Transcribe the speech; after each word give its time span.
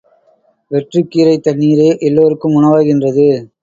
வெற்றுக்கீரைத் 0.71 1.45
தண்ணீரே 1.47 1.97
எல்லாருக்கும் 1.99 2.57
உணவாகின்றது. 2.61 3.29